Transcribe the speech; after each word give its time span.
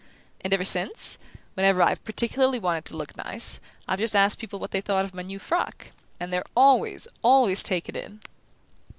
And 0.43 0.51
ever 0.51 0.65
since, 0.65 1.19
whenever 1.53 1.79
I've 1.83 2.03
particularly 2.03 2.57
wanted 2.57 2.85
to 2.85 2.97
look 2.97 3.15
nice, 3.15 3.59
I've 3.87 3.99
just 3.99 4.15
asked 4.15 4.39
people 4.39 4.57
what 4.57 4.71
they 4.71 4.81
thought 4.81 5.05
of 5.05 5.13
my 5.13 5.21
new 5.21 5.37
frock; 5.37 5.91
and 6.19 6.33
they're 6.33 6.43
always, 6.57 7.07
always 7.21 7.61
taken 7.61 7.95
in!" 7.95 8.21